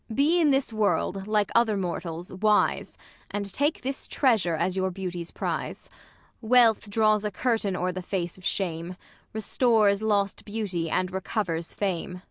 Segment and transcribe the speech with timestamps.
[0.09, 0.15] Ang.
[0.15, 2.97] Be in this world, like other mortals, wise;
[3.29, 5.91] And take this treasure as your beauty's prize.
[6.41, 8.95] Wealth draws a curtain o'er the face of shame,
[9.31, 12.13] Restores lost beauty, and recovers fame.
[12.15, 12.19] IsAB.